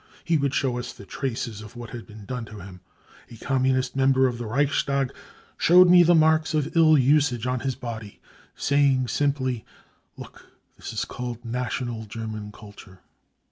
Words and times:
He 0.23 0.35
would 0.35 0.55
show 0.55 0.79
us 0.79 0.93
the 0.93 1.05
traces 1.05 1.61
of 1.61 1.75
what 1.75 1.91
had 1.91 2.07
been 2.07 2.25
done 2.25 2.43
to 2.45 2.59
him. 2.59 2.81
A 3.29 3.37
Communist 3.37 3.95
member 3.95 4.25
of 4.25 4.39
the 4.39 4.47
Reichstag 4.47 5.13
showed 5.59 5.91
me 5.91 6.01
the 6.01 6.15
marks 6.15 6.55
of 6.55 6.75
ill 6.75 6.97
usage 6.97 7.45
on 7.45 7.59
his 7.59 7.75
body, 7.75 8.19
saying 8.55 9.09
simply:' 9.09 9.63
Look, 10.17 10.47
this 10.75 10.91
is 10.91 11.05
called 11.05 11.45
national 11.45 12.05
German. 12.05 12.51
culture. 12.51 13.01